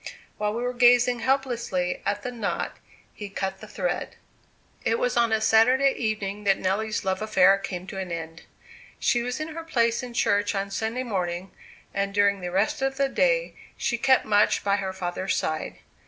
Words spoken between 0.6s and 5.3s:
were gazing helplessly at the knot, He cut the thread." It was